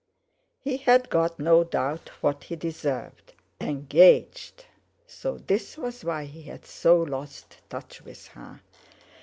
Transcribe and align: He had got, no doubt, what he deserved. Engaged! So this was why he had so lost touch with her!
He 0.59 0.77
had 0.77 1.11
got, 1.11 1.37
no 1.37 1.63
doubt, 1.63 2.09
what 2.21 2.45
he 2.45 2.55
deserved. 2.55 3.33
Engaged! 3.59 4.65
So 5.05 5.37
this 5.37 5.77
was 5.77 6.03
why 6.03 6.25
he 6.25 6.41
had 6.41 6.65
so 6.65 7.03
lost 7.03 7.59
touch 7.69 8.01
with 8.01 8.25
her! 8.29 8.61